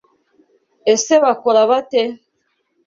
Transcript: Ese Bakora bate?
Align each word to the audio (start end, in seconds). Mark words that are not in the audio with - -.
Ese 0.93 1.13
Bakora 1.23 1.61
bate? 1.69 2.03